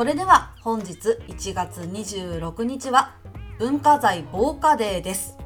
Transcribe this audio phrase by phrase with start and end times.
[0.00, 3.16] それでは本日1月26日は
[3.58, 5.36] 文化財防火デーです。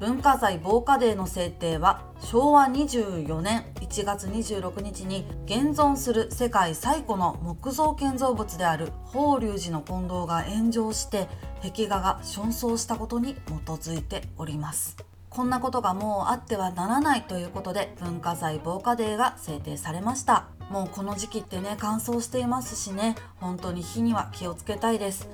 [0.00, 11.28] 文化財防火デーの制定は昭和24年1月26日に現存する世界最古の木造建造物である法隆寺の金堂が炎上して
[11.62, 14.96] 壁画が損傷したことに基づいております。
[15.38, 20.48] こんなことがもうあってはならないということで文化財防火デーが制定されました。
[20.68, 25.28] もうこの時期ってね乾燥していますしね本当に火には気をつけたいです。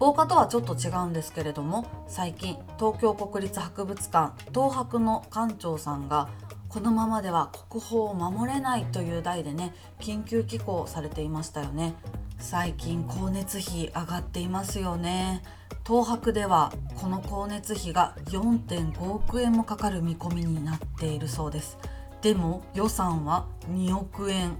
[0.00, 6.30] 防火とはちょっと違うんですけれども最近東京国立博物館東博の館長さんが
[6.68, 11.94] このままでは国宝を守れないという題でね緊急寄稿されていましたよね。
[12.38, 15.42] 最近光熱費上がっていますよね。
[15.86, 21.78] 東博ではこの光熱費が4.5億円もかかる見込みになっているそうです。
[22.22, 24.56] でも予算は2億円。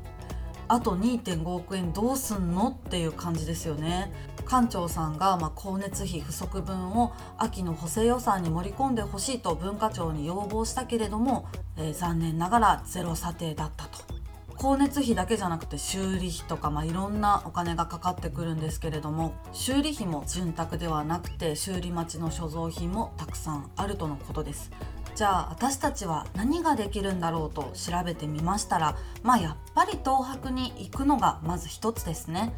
[0.69, 4.12] あと2.5億円どうすんのっていう感じですよね。
[4.48, 14.14] 館長さんが、まあ、光熱費不足分を秋の補正予算に盛り込んでほしいと文化庁に要望したけれども、えー、残念ながらゼロ査定だったと。
[14.57, 24.71] 光熱費だけじゃなくて修理費とか、まあ、いろんなお金がかかってくるんですけれども修理費も潤沢ではなくて修理待ちの所蔵品もたくさんあるとのことです。
[25.15, 32.53] じゃあ私たちは何ができるんだろうと調べてみましたらまあやっぱり東博に行くのがまず一つですね。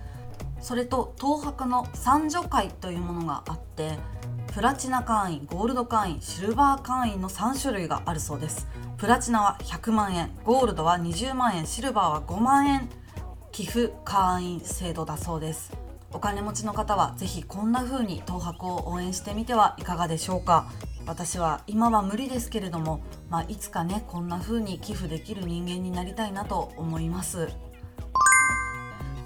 [0.61, 3.99] それと東博の三女会というものがあって
[4.55, 8.67] プラチナ会員ゴールド会員シルバー会員の3種類があるそうです。
[8.99, 12.89] プラチナは100万円ゴールドは20万円シルバーは5万円
[13.53, 15.71] 寄付会員制度だそうです。
[16.12, 20.71] お金持ちの方はぜひこんな風に東博を応援してみてはいかがでしょうか。
[21.06, 27.51] 私は今は無理ですけれども、まあ、いつかねこんな風に寄付できる人間になりたいなと思います。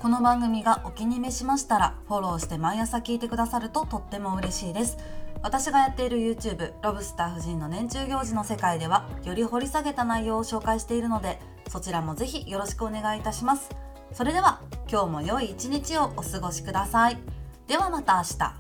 [0.01, 4.97] この番組がお気に召しましたらフォローして毎朝聞いてくださるととっても嬉しいです。
[5.43, 11.39] 私がやっている YouTube ロブスター夫人の年中行事の世界ではより掘り下げた内容を紹介しているので
[11.69, 13.69] そちらもぜひよろしくお願いいたします。
[14.13, 17.19] それでは今日も良い一日をお過ごしください。
[17.69, 18.60] ではまた明日。